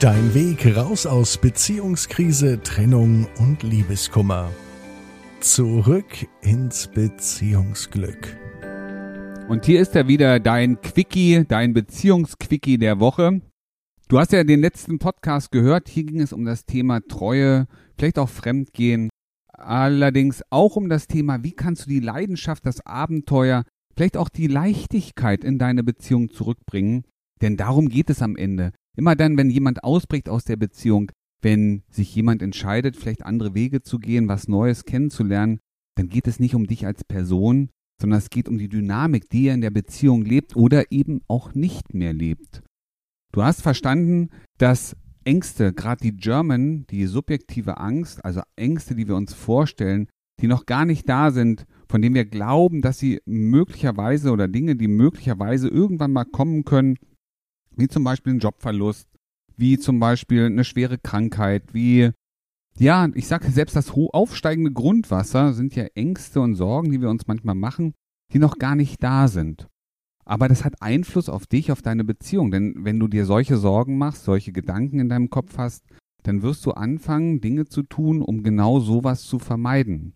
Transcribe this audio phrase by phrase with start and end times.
[0.00, 4.50] Dein Weg raus aus Beziehungskrise, Trennung und Liebeskummer.
[5.40, 8.34] Zurück ins Beziehungsglück.
[9.50, 13.42] Und hier ist er wieder, dein Quickie, dein Beziehungsquickie der Woche.
[14.08, 15.90] Du hast ja den letzten Podcast gehört.
[15.90, 17.66] Hier ging es um das Thema Treue,
[17.98, 19.10] vielleicht auch Fremdgehen.
[19.52, 23.64] Allerdings auch um das Thema, wie kannst du die Leidenschaft, das Abenteuer,
[23.94, 27.04] vielleicht auch die Leichtigkeit in deine Beziehung zurückbringen.
[27.42, 28.72] Denn darum geht es am Ende.
[29.00, 31.10] Immer dann, wenn jemand ausbricht aus der Beziehung,
[31.40, 35.58] wenn sich jemand entscheidet, vielleicht andere Wege zu gehen, was Neues kennenzulernen,
[35.96, 39.46] dann geht es nicht um dich als Person, sondern es geht um die Dynamik, die
[39.46, 42.62] er in der Beziehung lebt oder eben auch nicht mehr lebt.
[43.32, 44.94] Du hast verstanden, dass
[45.24, 50.08] Ängste, gerade die German, die subjektive Angst, also Ängste, die wir uns vorstellen,
[50.42, 54.76] die noch gar nicht da sind, von denen wir glauben, dass sie möglicherweise oder Dinge,
[54.76, 56.98] die möglicherweise irgendwann mal kommen können,
[57.80, 59.08] wie zum Beispiel ein Jobverlust,
[59.56, 62.10] wie zum Beispiel eine schwere Krankheit, wie,
[62.78, 67.26] ja, ich sage selbst das aufsteigende Grundwasser sind ja Ängste und Sorgen, die wir uns
[67.26, 67.94] manchmal machen,
[68.32, 69.66] die noch gar nicht da sind.
[70.24, 72.50] Aber das hat Einfluss auf dich, auf deine Beziehung.
[72.50, 75.84] Denn wenn du dir solche Sorgen machst, solche Gedanken in deinem Kopf hast,
[76.22, 80.14] dann wirst du anfangen, Dinge zu tun, um genau sowas zu vermeiden.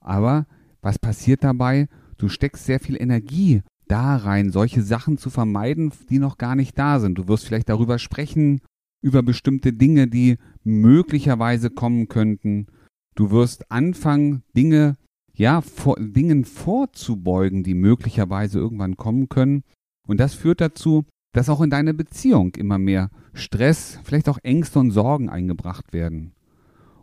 [0.00, 0.46] Aber
[0.82, 1.88] was passiert dabei?
[2.18, 3.62] Du steckst sehr viel Energie
[3.92, 7.18] da rein, solche Sachen zu vermeiden, die noch gar nicht da sind.
[7.18, 8.62] Du wirst vielleicht darüber sprechen,
[9.02, 12.68] über bestimmte Dinge, die möglicherweise kommen könnten.
[13.14, 14.96] Du wirst anfangen, Dinge,
[15.34, 19.62] ja, vor, Dingen vorzubeugen, die möglicherweise irgendwann kommen können.
[20.08, 21.04] Und das führt dazu,
[21.34, 26.32] dass auch in deine Beziehung immer mehr Stress, vielleicht auch Ängste und Sorgen eingebracht werden.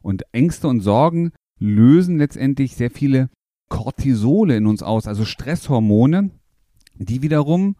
[0.02, 3.30] Und Ängste und Sorgen lösen letztendlich sehr viele
[3.70, 6.32] Cortisole in uns aus, also Stresshormone,
[7.00, 7.75] die wiederum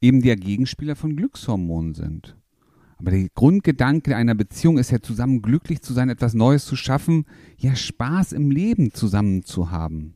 [0.00, 2.36] eben der Gegenspieler von Glückshormonen sind.
[2.96, 7.26] Aber der Grundgedanke einer Beziehung ist ja zusammen glücklich zu sein, etwas Neues zu schaffen,
[7.58, 10.14] ja Spaß im Leben zusammen zu haben.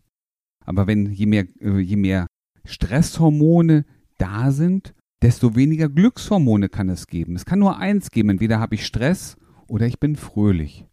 [0.65, 2.27] Aber wenn je mehr, äh, je mehr
[2.65, 3.85] Stresshormone
[4.19, 7.37] da sind, desto weniger Glückshormone kann es geben.
[7.37, 10.87] Es kann nur eins geben, entweder habe ich Stress oder ich bin fröhlich.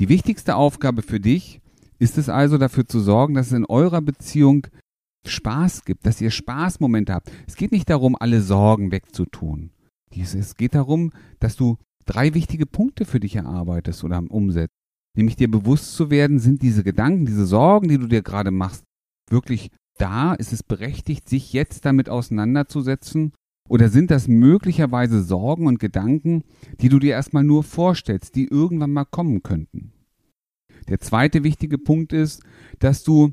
[0.00, 1.60] Die wichtigste Aufgabe für dich
[1.98, 4.66] ist es also dafür zu sorgen, dass es in eurer Beziehung
[5.26, 7.30] Spaß gibt, dass ihr Spaßmomente habt.
[7.46, 9.70] Es geht nicht darum, alle Sorgen wegzutun.
[10.16, 14.74] Es geht darum, dass du drei wichtige Punkte für dich erarbeitest oder umsetzt.
[15.16, 18.84] Nämlich dir bewusst zu werden, sind diese Gedanken, diese Sorgen, die du dir gerade machst,
[19.30, 20.34] wirklich da?
[20.34, 23.32] Ist es berechtigt, sich jetzt damit auseinanderzusetzen?
[23.68, 26.44] Oder sind das möglicherweise Sorgen und Gedanken,
[26.80, 29.92] die du dir erstmal nur vorstellst, die irgendwann mal kommen könnten?
[30.88, 32.42] Der zweite wichtige Punkt ist,
[32.78, 33.32] dass du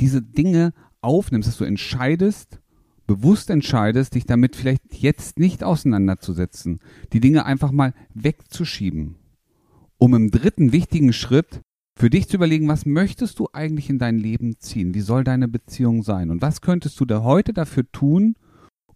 [0.00, 2.60] diese Dinge aufnimmst, dass du entscheidest,
[3.06, 6.80] bewusst entscheidest, dich damit vielleicht jetzt nicht auseinanderzusetzen,
[7.12, 9.16] die Dinge einfach mal wegzuschieben,
[9.98, 11.60] um im dritten wichtigen Schritt
[11.96, 14.94] für dich zu überlegen, was möchtest du eigentlich in dein Leben ziehen?
[14.94, 16.30] Wie soll deine Beziehung sein?
[16.30, 18.34] Und was könntest du da heute dafür tun,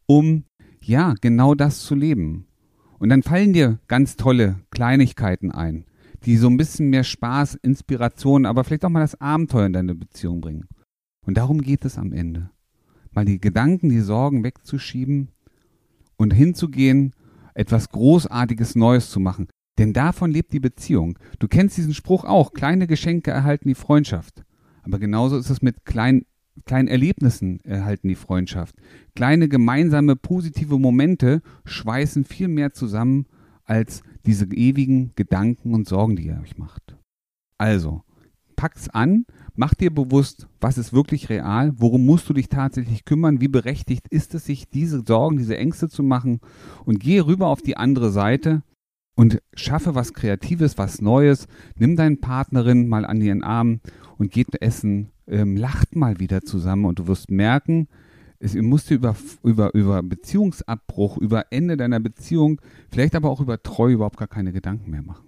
[0.06, 0.44] um
[0.82, 2.46] ja, genau das zu leben?
[2.98, 5.84] Und dann fallen dir ganz tolle Kleinigkeiten ein,
[6.24, 9.94] die so ein bisschen mehr Spaß, Inspiration, aber vielleicht auch mal das Abenteuer in deine
[9.94, 10.66] Beziehung bringen.
[11.28, 12.48] Und darum geht es am Ende.
[13.12, 15.28] Mal die Gedanken, die Sorgen wegzuschieben
[16.16, 17.12] und hinzugehen,
[17.52, 19.46] etwas Großartiges Neues zu machen.
[19.76, 21.18] Denn davon lebt die Beziehung.
[21.38, 24.42] Du kennst diesen Spruch auch, kleine Geschenke erhalten die Freundschaft.
[24.84, 26.24] Aber genauso ist es mit kleinen,
[26.64, 28.74] kleinen Erlebnissen erhalten die Freundschaft.
[29.14, 33.26] Kleine gemeinsame positive Momente schweißen viel mehr zusammen
[33.64, 36.96] als diese ewigen Gedanken und Sorgen, die ihr euch macht.
[37.58, 38.02] Also,
[38.58, 39.24] pack's an,
[39.54, 44.08] mach dir bewusst, was ist wirklich real, worum musst du dich tatsächlich kümmern, wie berechtigt
[44.08, 46.40] ist es, sich diese Sorgen, diese Ängste zu machen
[46.84, 48.64] und geh rüber auf die andere Seite
[49.14, 51.46] und schaffe was Kreatives, was Neues,
[51.78, 53.80] nimm deinen Partnerin mal an ihren Arm
[54.18, 57.86] und geht essen, ähm, lacht mal wieder zusammen und du wirst merken,
[58.40, 59.14] es musst du über,
[59.44, 62.60] über, über Beziehungsabbruch, über Ende deiner Beziehung,
[62.90, 65.27] vielleicht aber auch über Treue überhaupt gar keine Gedanken mehr machen.